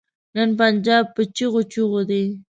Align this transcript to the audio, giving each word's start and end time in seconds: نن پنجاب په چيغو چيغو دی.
نن 0.35 0.49
پنجاب 0.59 1.05
په 1.15 1.21
چيغو 1.35 1.61
چيغو 1.71 2.01
دی. 2.09 2.23